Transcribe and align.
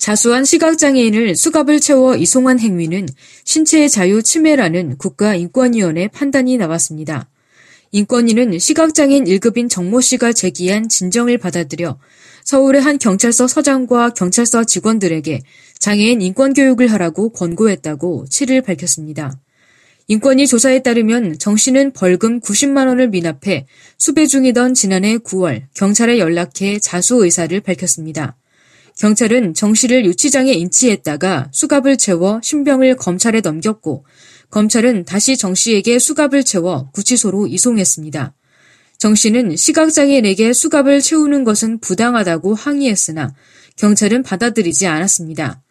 자수한 0.00 0.46
시각장애인을 0.46 1.36
수갑을 1.36 1.78
채워 1.78 2.16
이송한 2.16 2.58
행위는 2.58 3.06
신체의 3.44 3.90
자유 3.90 4.22
침해라는 4.22 4.96
국가인권위원회 4.96 6.08
판단이 6.08 6.56
나왔습니다. 6.56 7.28
인권위는 7.92 8.58
시각장애인 8.58 9.24
1급인 9.24 9.68
정모 9.68 10.00
씨가 10.00 10.32
제기한 10.32 10.88
진정을 10.88 11.36
받아들여 11.36 11.98
서울의 12.44 12.80
한 12.80 12.96
경찰서 12.98 13.46
서장과 13.46 14.14
경찰서 14.14 14.64
직원들에게 14.64 15.42
장애인 15.78 16.22
인권교육을 16.22 16.90
하라고 16.92 17.30
권고했다고 17.32 18.24
7일 18.30 18.64
밝혔습니다. 18.64 19.38
인권위 20.08 20.46
조사에 20.46 20.82
따르면 20.82 21.38
정 21.38 21.58
씨는 21.58 21.92
벌금 21.92 22.40
90만 22.40 22.88
원을 22.88 23.08
미납해 23.08 23.66
수배 23.98 24.28
중이던 24.28 24.72
지난해 24.72 25.18
9월 25.18 25.64
경찰에 25.74 26.18
연락해 26.18 26.78
자수 26.78 27.22
의사를 27.22 27.60
밝혔습니다. 27.60 28.39
경찰은 29.00 29.54
정 29.54 29.72
씨를 29.72 30.04
유치장에 30.04 30.52
인치했다가 30.52 31.48
수갑을 31.54 31.96
채워 31.96 32.38
신병을 32.42 32.96
검찰에 32.96 33.40
넘겼고 33.40 34.04
검찰은 34.50 35.06
다시 35.06 35.38
정 35.38 35.54
씨에게 35.54 35.98
수갑을 35.98 36.44
채워 36.44 36.90
구치소로 36.90 37.46
이송했습니다. 37.46 38.34
정 38.98 39.14
씨는 39.14 39.56
시각장애인에게 39.56 40.52
수갑을 40.52 41.00
채우는 41.00 41.44
것은 41.44 41.80
부당하다고 41.80 42.54
항의했으나 42.54 43.32
경찰은 43.76 44.22
받아들이지 44.22 44.86
않았습니다. 44.86 45.62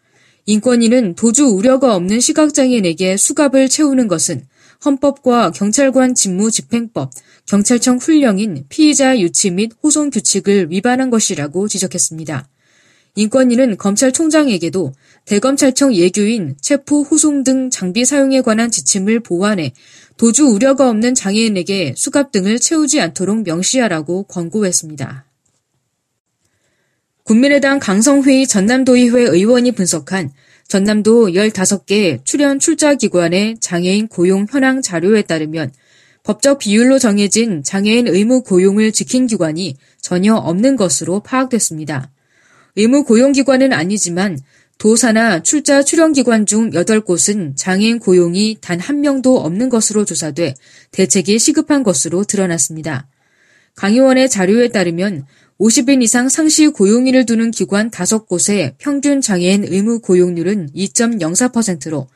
인권위는 0.47 1.13
도주 1.13 1.45
우려가 1.45 1.95
없는 1.95 2.19
시각장애인에게 2.19 3.15
수갑을 3.15 3.69
채우는 3.69 4.07
것은 4.07 4.43
헌법과 4.83 5.51
경찰관 5.51 6.15
직무 6.15 6.49
집행법, 6.49 7.11
경찰청 7.45 7.97
훈령인 7.97 8.65
피의자 8.69 9.19
유치 9.19 9.51
및 9.51 9.73
호송 9.83 10.09
규칙을 10.09 10.71
위반한 10.71 11.11
것이라고 11.11 11.67
지적했습니다. 11.67 12.49
인권위는 13.19 13.75
검찰총장에게도 13.75 14.93
대검찰청 15.25 15.93
예규인 15.93 16.55
체포, 16.61 17.01
호송 17.01 17.43
등 17.43 17.69
장비 17.69 18.05
사용에 18.05 18.41
관한 18.41 18.71
지침을 18.71 19.19
보완해 19.19 19.73
도주 20.15 20.45
우려가 20.45 20.89
없는 20.89 21.15
장애인에게 21.15 21.95
수갑 21.97 22.31
등을 22.31 22.59
채우지 22.59 23.01
않도록 23.01 23.43
명시하라고 23.43 24.23
권고했습니다. 24.23 25.25
국민의당 27.23 27.79
강성회의 27.79 28.47
전남도의회 28.47 29.21
의원이 29.21 29.73
분석한 29.73 30.31
전남도 30.69 31.31
15개 31.31 32.23
출연 32.23 32.57
출자 32.57 32.95
기관의 32.95 33.57
장애인 33.59 34.07
고용 34.07 34.45
현황 34.49 34.81
자료에 34.81 35.23
따르면 35.23 35.73
법적 36.23 36.59
비율로 36.59 36.99
정해진 36.99 37.63
장애인 37.63 38.07
의무 38.07 38.43
고용을 38.43 38.93
지킨 38.93 39.27
기관이 39.27 39.75
전혀 40.01 40.35
없는 40.35 40.77
것으로 40.77 41.19
파악됐습니다. 41.19 42.11
의무 42.79 43.03
고용기관은 43.03 43.73
아니지만 43.73 44.39
도사나 44.77 45.43
출자 45.43 45.83
출연기관 45.83 46.45
중 46.45 46.69
8곳은 46.69 47.57
장애인 47.57 47.99
고용이 47.99 48.59
단 48.61 48.79
한 48.79 49.01
명도 49.01 49.37
없는 49.41 49.67
것으로 49.67 50.05
조사돼 50.05 50.55
대책이 50.91 51.39
시급한 51.39 51.83
것으로 51.83 52.23
드러났습니다. 52.23 53.09
강 53.75 53.91
의원의 53.91 54.29
자료에 54.29 54.69
따르면 54.69 55.25
50인 55.59 56.01
이상 56.01 56.29
상시 56.29 56.69
고용인을 56.69 57.25
두는 57.25 57.51
기관 57.51 57.91
5곳의 57.91 58.75
평균 58.77 59.19
장애인 59.19 59.65
의무 59.65 59.99
고용률은 59.99 60.69
2.04%로 60.73 62.07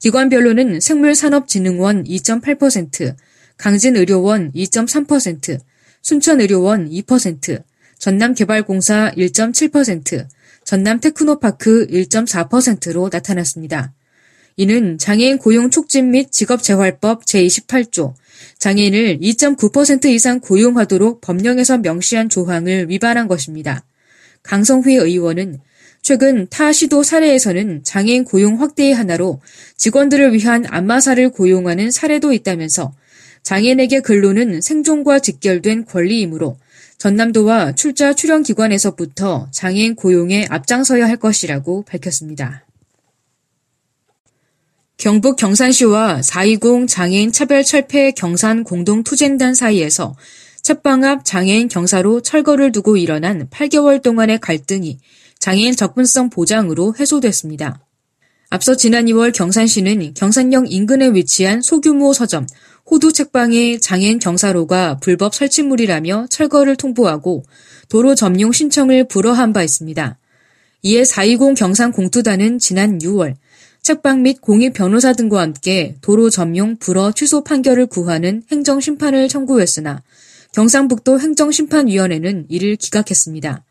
기관별로는 0.00 0.80
생물산업진흥원 0.80 2.04
2.8%, 2.04 3.16
강진의료원 3.56 4.52
2.3%, 4.52 5.58
순천의료원 6.02 6.90
2%, 6.90 7.62
전남개발공사 8.00 9.12
1.7%, 9.16 10.26
전남테크노파크 10.64 11.86
1.4%로 11.86 13.10
나타났습니다. 13.12 13.92
이는 14.56 14.98
장애인 14.98 15.38
고용 15.38 15.70
촉진 15.70 16.10
및 16.10 16.32
직업재활법 16.32 17.24
제28조, 17.24 18.14
장애인을 18.58 19.18
2.9% 19.20 20.06
이상 20.06 20.40
고용하도록 20.40 21.20
법령에서 21.20 21.78
명시한 21.78 22.28
조항을 22.28 22.88
위반한 22.88 23.28
것입니다. 23.28 23.84
강성휘 24.42 24.94
의원은 24.94 25.60
최근 26.02 26.46
타 26.48 26.72
시도 26.72 27.02
사례에서는 27.02 27.84
장애인 27.84 28.24
고용 28.24 28.60
확대의 28.60 28.94
하나로 28.94 29.40
직원들을 29.76 30.32
위한 30.32 30.64
안마사를 30.66 31.28
고용하는 31.30 31.90
사례도 31.90 32.32
있다면서 32.32 32.92
장애인에게 33.42 34.00
근로는 34.00 34.60
생존과 34.60 35.20
직결된 35.20 35.86
권리이므로 35.86 36.58
전남도와 36.98 37.74
출자 37.74 38.12
출연 38.12 38.42
기관에서부터 38.42 39.48
장애인 39.52 39.94
고용에 39.94 40.46
앞장서야 40.50 41.08
할 41.08 41.16
것이라고 41.16 41.82
밝혔습니다. 41.84 42.66
경북 44.98 45.36
경산시와 45.36 46.20
420 46.20 46.86
장애인 46.86 47.32
차별 47.32 47.64
철폐 47.64 48.10
경산 48.10 48.64
공동 48.64 49.02
투쟁단 49.02 49.54
사이에서 49.54 50.14
책방 50.62 51.04
앞 51.04 51.24
장애인 51.24 51.68
경사로 51.68 52.20
철거를 52.20 52.70
두고 52.70 52.98
일어난 52.98 53.48
8개월 53.48 54.02
동안의 54.02 54.40
갈등이 54.40 54.98
장애인 55.38 55.74
접근성 55.74 56.28
보장으로 56.28 56.94
해소됐습니다. 57.00 57.80
앞서 58.50 58.74
지난 58.74 59.06
2월 59.06 59.32
경산시는 59.32 60.12
경산역 60.12 60.70
인근에 60.70 61.14
위치한 61.14 61.62
소규모 61.62 62.12
서점 62.12 62.46
호두 62.90 63.12
책방의 63.12 63.80
장애인 63.80 64.18
경사로가 64.18 64.98
불법 64.98 65.32
설치물이라며 65.34 66.26
철거를 66.28 66.74
통보하고 66.74 67.44
도로 67.88 68.16
점용 68.16 68.50
신청을 68.50 69.06
불허한 69.06 69.52
바 69.52 69.62
있습니다. 69.62 70.18
이에 70.82 71.04
420 71.04 71.54
경산 71.56 71.92
공투단은 71.92 72.58
지난 72.58 72.98
6월 72.98 73.36
책방 73.82 74.22
및 74.22 74.40
공익 74.40 74.72
변호사 74.72 75.12
등과 75.12 75.40
함께 75.40 75.94
도로 76.00 76.30
점용 76.30 76.78
불허 76.78 77.12
취소 77.12 77.44
판결을 77.44 77.86
구하는 77.86 78.42
행정 78.50 78.80
심판을 78.80 79.28
청구했으나 79.28 80.02
경상북도 80.52 81.20
행정심판위원회는 81.20 82.46
이를 82.48 82.74
기각했습니다. 82.74 83.64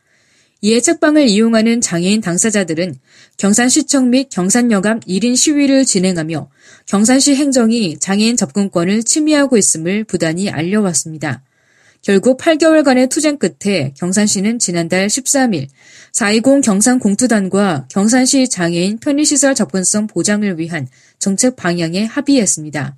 이에 0.62 0.81
책방을 0.81 1.28
이용하는 1.28 1.80
장애인 1.80 2.20
당사자들은 2.20 2.96
경산시청 3.38 4.09
및 4.09 4.30
경산역 4.30 4.86
앞 4.86 5.06
1인 5.06 5.36
시위를 5.36 5.86
진행하며 5.86 6.50
경산시 6.86 7.36
행정이 7.36 8.00
장애인 8.00 8.36
접근권을 8.36 9.03
침해하고 9.03 9.56
있음을 9.58 10.03
부단히 10.03 10.50
알려왔습니다. 10.50 11.44
결국 12.02 12.38
8개월간의 12.40 13.09
투쟁 13.09 13.38
끝에 13.38 13.94
경산시는 13.97 14.59
지난달 14.59 15.08
13일 15.08 15.68
420 16.12 16.62
경산공투단과 16.64 17.88
경산시 17.90 18.50
장애인 18.50 19.00
편의시설 19.00 19.56
접근성 19.56 20.08
보장을 20.08 20.59
위한 20.59 20.88
정책 21.20 21.56
방향에 21.56 22.06
합의했습니다. 22.06 22.97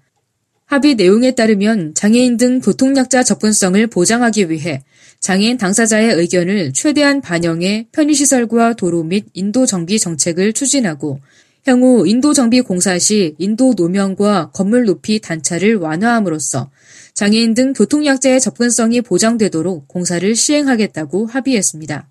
합의 0.65 0.95
내용에 0.95 1.35
따르면 1.35 1.93
장애인 1.95 2.37
등 2.37 2.61
교통약자 2.61 3.23
접근성을 3.23 3.85
보장하기 3.87 4.49
위해 4.49 4.81
장애인 5.21 5.57
당사자의 5.57 6.15
의견을 6.15 6.73
최대한 6.73 7.21
반영해 7.21 7.87
편의시설과 7.91 8.73
도로 8.73 9.03
및 9.03 9.27
인도 9.33 9.67
정비 9.67 9.99
정책을 9.99 10.51
추진하고 10.53 11.19
향후 11.67 12.07
인도 12.07 12.33
정비 12.33 12.61
공사 12.61 12.97
시 12.97 13.35
인도 13.37 13.75
노면과 13.77 14.49
건물 14.51 14.85
높이 14.85 15.19
단차를 15.19 15.75
완화함으로써 15.75 16.71
장애인 17.13 17.53
등 17.53 17.73
교통약자의 17.73 18.41
접근성이 18.41 19.01
보장되도록 19.01 19.87
공사를 19.87 20.35
시행하겠다고 20.35 21.27
합의했습니다. 21.27 22.09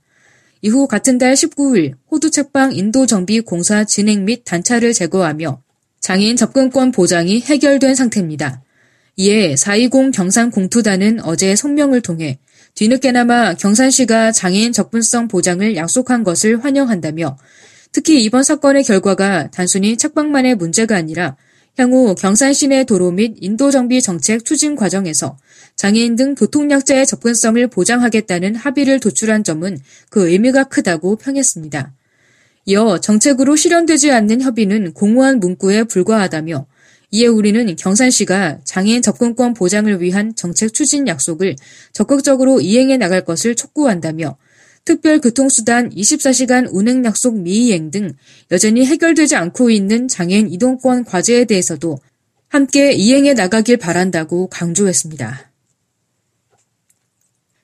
이후 0.62 0.86
같은 0.86 1.18
달 1.18 1.34
19일 1.34 1.94
호두 2.12 2.30
책방 2.30 2.74
인도 2.76 3.06
정비 3.06 3.40
공사 3.40 3.82
진행 3.82 4.24
및 4.24 4.44
단차를 4.44 4.92
제거하며 4.92 5.60
장애인 5.98 6.36
접근권 6.36 6.92
보장이 6.92 7.40
해결된 7.40 7.96
상태입니다. 7.96 8.62
이에 9.16 9.56
420 9.56 10.12
경산 10.12 10.52
공투단은 10.52 11.24
어제 11.24 11.56
성명을 11.56 12.02
통해 12.02 12.38
뒤늦게나마 12.74 13.54
경산시가 13.54 14.32
장애인 14.32 14.72
접근성 14.72 15.28
보장을 15.28 15.76
약속한 15.76 16.24
것을 16.24 16.64
환영한다며 16.64 17.36
특히 17.92 18.22
이번 18.22 18.42
사건의 18.42 18.84
결과가 18.84 19.50
단순히 19.50 19.96
책방만의 19.96 20.54
문제가 20.54 20.96
아니라 20.96 21.36
향후 21.78 22.14
경산시 22.14 22.68
내 22.68 22.84
도로 22.84 23.10
및 23.10 23.36
인도 23.40 23.70
정비 23.70 24.02
정책 24.02 24.44
추진 24.44 24.76
과정에서 24.76 25.38
장애인 25.76 26.16
등 26.16 26.34
교통약자의 26.34 27.06
접근성을 27.06 27.66
보장하겠다는 27.68 28.54
합의를 28.54 29.00
도출한 29.00 29.44
점은 29.44 29.78
그 30.10 30.28
의미가 30.28 30.64
크다고 30.64 31.16
평했습니다. 31.16 31.92
이어 32.66 33.00
정책으로 33.00 33.56
실현되지 33.56 34.10
않는 34.12 34.42
협의는 34.42 34.92
공허한 34.92 35.40
문구에 35.40 35.84
불과하다며 35.84 36.66
이에 37.12 37.26
우리는 37.26 37.74
경산시가 37.74 38.60
장애인 38.64 39.02
접근권 39.02 39.54
보장을 39.54 40.00
위한 40.00 40.34
정책 40.36 40.72
추진 40.72 41.08
약속을 41.08 41.56
적극적으로 41.92 42.60
이행해 42.60 42.96
나갈 42.96 43.24
것을 43.24 43.54
촉구한다며 43.56 44.36
특별 44.84 45.20
교통수단 45.20 45.90
24시간 45.90 46.68
운행 46.70 47.04
약속 47.04 47.38
미이행 47.38 47.90
등 47.90 48.12
여전히 48.50 48.86
해결되지 48.86 49.36
않고 49.36 49.70
있는 49.70 50.08
장애인 50.08 50.48
이동권 50.50 51.04
과제에 51.04 51.44
대해서도 51.44 51.98
함께 52.48 52.92
이행해 52.92 53.34
나가길 53.34 53.76
바란다고 53.76 54.48
강조했습니다. 54.48 55.50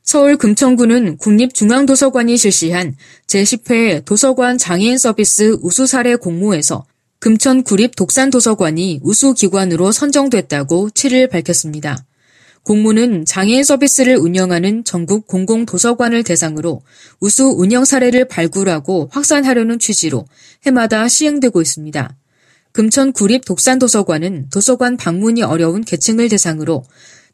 서울 0.02 0.36
금천구는 0.36 1.16
국립중앙도서관이 1.16 2.36
실시한 2.36 2.94
제10회 3.26 4.04
도서관 4.04 4.56
장애인 4.56 4.98
서비스 4.98 5.56
우수 5.60 5.86
사례 5.86 6.14
공모에서 6.14 6.86
금천 7.18 7.62
구립 7.62 7.96
독산도서관이 7.96 9.00
우수기관으로 9.02 9.90
선정됐다고 9.90 10.90
7일 10.90 11.30
밝혔습니다. 11.30 12.04
공모는 12.62 13.24
장애인 13.24 13.64
서비스를 13.64 14.16
운영하는 14.16 14.84
전국 14.84 15.26
공공도서관을 15.26 16.24
대상으로 16.24 16.82
우수 17.20 17.44
운영 17.44 17.84
사례를 17.84 18.26
발굴하고 18.26 19.08
확산하려는 19.12 19.78
취지로 19.78 20.26
해마다 20.66 21.08
시행되고 21.08 21.62
있습니다. 21.62 22.16
금천 22.72 23.12
구립 23.12 23.44
독산도서관은 23.44 24.50
도서관 24.50 24.96
방문이 24.96 25.42
어려운 25.42 25.82
계층을 25.82 26.28
대상으로 26.28 26.84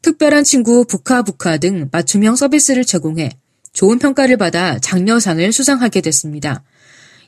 특별한 0.01 0.43
친구 0.43 0.85
부카부카 0.85 1.57
등 1.57 1.89
맞춤형 1.91 2.35
서비스를 2.35 2.85
제공해 2.85 3.31
좋은 3.73 3.99
평가를 3.99 4.37
받아 4.37 4.77
장려상을 4.79 5.51
수상하게 5.51 6.01
됐습니다. 6.01 6.63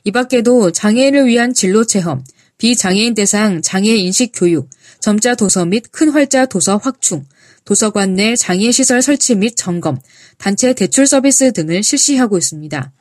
이 0.04 0.12
밖에도 0.12 0.70
장애인을 0.70 1.26
위한 1.26 1.52
진로 1.52 1.84
체험, 1.84 2.22
비장애인 2.58 3.14
대상 3.14 3.60
장애 3.60 3.94
인식 3.94 4.32
교육, 4.34 4.70
점자 4.98 5.34
도서 5.34 5.66
및 5.66 5.84
큰 5.92 6.08
활자 6.10 6.46
도서 6.46 6.78
확충, 6.78 7.26
도서관 7.66 8.14
내 8.14 8.34
장애 8.34 8.72
시설 8.72 9.02
설치 9.02 9.34
및 9.34 9.56
점검, 9.56 9.98
단체 10.38 10.72
대출 10.72 11.06
서비스 11.06 11.52
등을 11.52 11.82
실시하고 11.82 12.38
있습니다. 12.38 12.92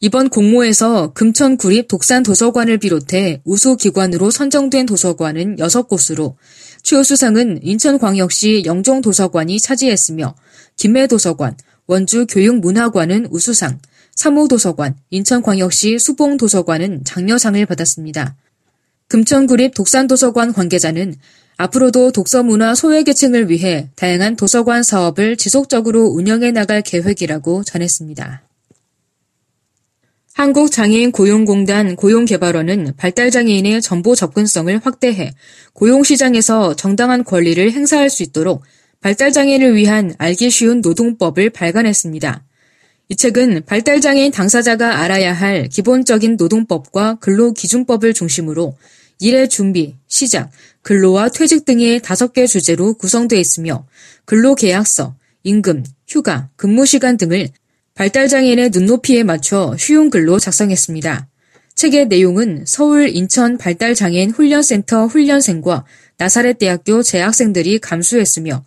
이번 0.00 0.28
공모에서 0.28 1.14
금천 1.14 1.56
구립 1.56 1.88
독산 1.88 2.22
도서관을 2.22 2.76
비롯해 2.76 3.40
우수 3.46 3.76
기관으로 3.76 4.30
선정된 4.30 4.84
도서관은 4.84 5.56
6곳으로 5.56 6.34
최우 6.82 7.02
수상은 7.02 7.60
인천광역시 7.62 8.64
영종 8.66 9.00
도서관이 9.00 9.58
차지했으며 9.58 10.34
김해 10.76 11.06
도서관, 11.06 11.56
원주 11.86 12.26
교육문화관은 12.28 13.28
우수상, 13.30 13.80
3호도서관, 14.16 14.96
인천광역시 15.08 15.98
수봉 15.98 16.36
도서관은 16.36 17.04
장려상을 17.04 17.64
받았습니다. 17.64 18.36
금천구립 19.08 19.74
독산도서관 19.74 20.52
관계자는 20.52 21.14
앞으로도 21.58 22.12
독서 22.12 22.42
문화 22.42 22.74
소외 22.74 23.02
계층을 23.02 23.48
위해 23.48 23.88
다양한 23.96 24.36
도서관 24.36 24.82
사업을 24.82 25.36
지속적으로 25.36 26.06
운영해 26.06 26.50
나갈 26.50 26.82
계획이라고 26.82 27.64
전했습니다. 27.64 28.42
한국장애인 30.34 31.12
고용공단 31.12 31.96
고용개발원은 31.96 32.94
발달장애인의 32.98 33.80
정보 33.80 34.14
접근성을 34.14 34.78
확대해 34.84 35.32
고용시장에서 35.72 36.76
정당한 36.76 37.24
권리를 37.24 37.72
행사할 37.72 38.10
수 38.10 38.22
있도록 38.22 38.62
발달장애인을 39.00 39.76
위한 39.76 40.14
알기 40.18 40.50
쉬운 40.50 40.82
노동법을 40.82 41.50
발간했습니다. 41.50 42.45
이 43.08 43.14
책은 43.14 43.62
발달장애인 43.66 44.32
당사자가 44.32 44.98
알아야 44.98 45.32
할 45.32 45.68
기본적인 45.68 46.36
노동법과 46.36 47.18
근로기준법을 47.20 48.14
중심으로 48.14 48.76
일의 49.20 49.48
준비, 49.48 49.94
시작, 50.08 50.50
근로와 50.82 51.28
퇴직 51.28 51.64
등의 51.64 52.02
다섯 52.02 52.32
개 52.32 52.46
주제로 52.46 52.94
구성되어 52.94 53.38
있으며 53.38 53.86
근로계약서, 54.24 55.14
임금, 55.44 55.84
휴가, 56.08 56.48
근무시간 56.56 57.16
등을 57.16 57.48
발달장애인의 57.94 58.70
눈높이에 58.70 59.22
맞춰 59.22 59.76
쉬운 59.78 60.10
글로 60.10 60.38
작성했습니다. 60.40 61.28
책의 61.76 62.08
내용은 62.08 62.64
서울 62.66 63.08
인천 63.08 63.56
발달장애인 63.56 64.30
훈련센터 64.32 65.06
훈련생과 65.06 65.84
나사렛 66.18 66.58
대학교 66.58 67.02
재학생들이 67.02 67.78
감수했으며 67.78 68.64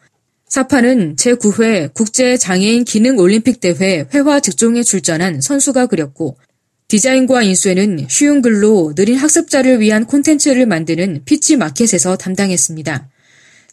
사파는 0.49 1.15
제9회 1.15 1.93
국제장애인 1.93 2.83
기능올림픽대회 2.83 4.07
회화 4.11 4.39
직종에 4.39 4.81
출전한 4.81 5.41
선수가 5.41 5.85
그렸고 5.85 6.37
디자인과 6.87 7.43
인쇄는 7.43 8.07
쉬운 8.09 8.41
글로 8.41 8.95
느린 8.95 9.15
학습자를 9.15 9.79
위한 9.79 10.07
콘텐츠를 10.07 10.65
만드는 10.65 11.21
피치 11.25 11.55
마켓에서 11.55 12.17
담당했습니다. 12.17 13.09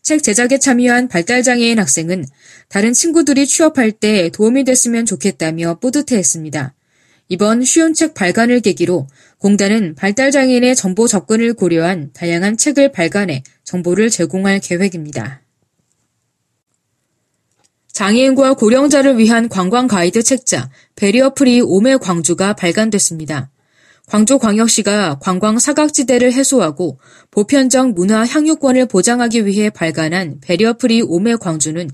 책 0.02 0.22
제작에 0.22 0.58
참여한 0.58 1.08
발달장애인 1.08 1.78
학생은 1.78 2.26
다른 2.68 2.92
친구들이 2.92 3.46
취업할 3.46 3.90
때 3.90 4.28
도움이 4.28 4.64
됐으면 4.64 5.06
좋겠다며 5.06 5.78
뿌듯해했습니다. 5.80 6.74
이번 7.30 7.64
쉬운 7.64 7.94
책 7.94 8.12
발간을 8.12 8.60
계기로 8.60 9.08
공단은 9.38 9.94
발달장애인의 9.94 10.76
정보 10.76 11.08
접근을 11.08 11.54
고려한 11.54 12.10
다양한 12.12 12.58
책을 12.58 12.92
발간해 12.92 13.44
정보를 13.64 14.10
제공할 14.10 14.60
계획입니다. 14.60 15.45
장애인과 17.96 18.52
고령자를 18.56 19.16
위한 19.16 19.48
관광 19.48 19.86
가이드 19.86 20.22
책자 20.22 20.68
barrier 20.96 21.32
free 21.32 21.62
오메 21.62 21.96
광주가 21.96 22.52
발간됐습니다. 22.52 23.48
광주광역시가 24.08 25.18
관광 25.18 25.58
사각지대를 25.58 26.34
해소하고 26.34 26.98
보편적 27.30 27.94
문화 27.94 28.26
향유권을 28.26 28.88
보장하기 28.88 29.46
위해 29.46 29.70
발간한 29.70 30.40
barrier 30.42 30.74
free 30.74 31.00
오메 31.00 31.36
광주는 31.36 31.88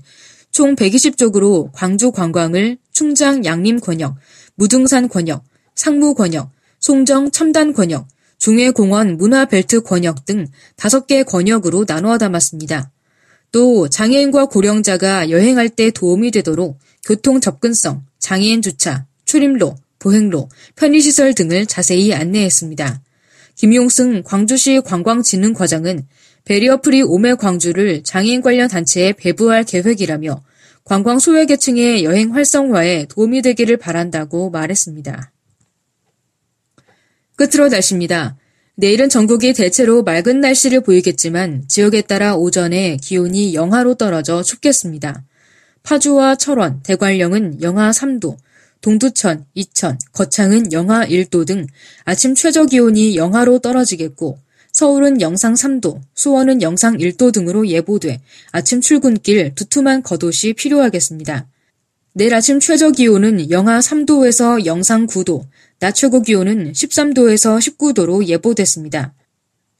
총 0.51 0.75
120쪽으로 0.75 1.69
광주 1.71 2.11
관광을 2.11 2.79
충장 2.91 3.45
양림 3.45 3.79
권역, 3.79 4.17
무등산 4.55 5.07
권역, 5.07 5.45
상무 5.73 6.15
권역, 6.15 6.51
송정 6.81 7.31
첨단 7.31 7.71
권역, 7.71 8.09
중해공원 8.39 9.15
문화벨트 9.15 9.83
권역 9.83 10.25
등 10.25 10.47
5개 10.75 11.25
권역으로 11.25 11.85
나누어 11.87 12.17
담았습니다. 12.17 12.91
또 13.53 13.87
장애인과 13.87 14.47
고령자가 14.47 15.29
여행할 15.29 15.69
때 15.69 15.91
도움이 15.91 16.31
되도록 16.31 16.79
교통 17.05 17.39
접근성, 17.39 18.03
장애인 18.17 18.63
주차, 18.63 19.05
출입로, 19.25 19.75
보행로, 19.99 20.49
편의시설 20.75 21.35
등을 21.35 21.67
자세히 21.67 22.13
안내했습니다. 22.13 23.01
김용승 23.55 24.23
광주시 24.23 24.81
관광진흥과장은 24.83 26.07
베리어프리 26.45 27.03
오메 27.03 27.35
광주를 27.35 28.03
장애인 28.03 28.41
관련 28.41 28.67
단체에 28.67 29.13
배부할 29.13 29.65
계획이라며 29.65 30.43
관광 30.83 31.19
소외계층의 31.19 32.03
여행 32.03 32.33
활성화에 32.33 33.05
도움이 33.07 33.43
되기를 33.43 33.77
바란다고 33.77 34.49
말했습니다. 34.49 35.31
끝으로 37.35 37.69
날씨입니다. 37.69 38.35
내일은 38.75 39.07
전국이 39.07 39.53
대체로 39.53 40.01
맑은 40.01 40.39
날씨를 40.39 40.81
보이겠지만 40.81 41.65
지역에 41.67 42.01
따라 42.01 42.35
오전에 42.35 42.97
기온이 42.97 43.53
영하로 43.53 43.93
떨어져 43.95 44.41
춥겠습니다. 44.41 45.23
파주와 45.83 46.35
철원, 46.37 46.81
대관령은 46.81 47.61
영하 47.61 47.91
3도, 47.91 48.35
동두천, 48.81 49.45
이천, 49.53 49.99
거창은 50.11 50.73
영하 50.73 51.05
1도 51.05 51.45
등 51.45 51.67
아침 52.03 52.33
최저 52.33 52.65
기온이 52.65 53.15
영하로 53.15 53.59
떨어지겠고 53.59 54.39
서울은 54.71 55.21
영상 55.21 55.53
3도, 55.53 56.01
수원은 56.15 56.63
영상 56.63 56.97
1도 56.97 57.31
등으로 57.31 57.67
예보돼 57.67 58.21
아침 58.51 58.81
출근길 58.81 59.53
두툼한 59.53 60.01
겉옷이 60.01 60.53
필요하겠습니다. 60.53 61.45
내일 62.13 62.33
아침 62.33 62.59
최저 62.59 62.89
기온은 62.89 63.51
영하 63.51 63.79
3도에서 63.79 64.65
영상 64.65 65.05
9도, 65.05 65.45
낮 65.83 65.95
최고 65.95 66.21
기온은 66.21 66.71
13도에서 66.71 67.59
19도로 67.59 68.25
예보됐습니다. 68.25 69.13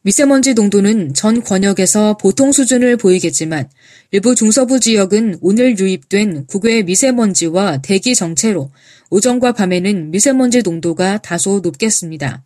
미세먼지 0.02 0.54
농도는 0.54 1.14
전 1.14 1.42
권역에서 1.42 2.18
보통 2.18 2.52
수준을 2.52 2.98
보이겠지만 2.98 3.70
일부 4.12 4.36
중서부 4.36 4.82
지역은 4.82 5.38
오늘 5.40 5.80
유입된 5.80 6.48
국외 6.48 6.84
미세먼지와 6.84 7.78
대기 7.78 8.16
정체로 8.16 8.70
오전과 9.12 9.54
밤에는 9.54 10.12
미세먼지 10.12 10.62
농도가 10.62 11.20
다소 11.20 11.62
높겠습니다. 11.62 12.44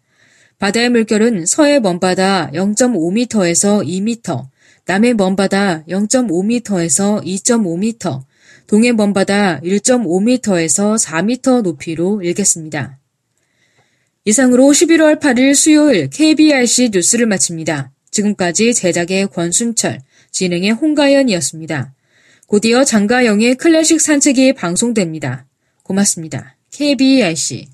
바다의 0.60 0.92
물결은 0.92 1.48
서해 1.48 1.80
먼바다 1.80 2.52
0.5m에서 2.54 3.84
2m, 3.84 4.50
남해 4.86 5.16
먼바다 5.16 5.84
0.5m에서 5.86 7.26
2.5m, 7.26 8.22
동해 8.68 8.92
먼바다 8.92 9.62
1.5m에서 9.62 11.04
4m 11.04 11.64
높이로 11.64 12.22
일겠습니다. 12.22 13.00
이상으로 14.28 14.64
11월 14.64 15.22
8일 15.22 15.56
수요일 15.56 16.10
KBRC 16.10 16.90
뉴스를 16.92 17.28
마칩니다. 17.28 17.92
지금까지 18.12 18.74
제작의 18.74 19.28
권순철, 19.28 20.02
진행의 20.32 20.72
홍가연이었습니다. 20.72 21.94
곧이어 22.48 22.84
장가영의 22.84 23.56
클래식 23.56 24.02
산책이 24.02 24.52
방송됩니다. 24.52 25.46
고맙습니다. 25.84 26.58
KBRC 26.74 27.68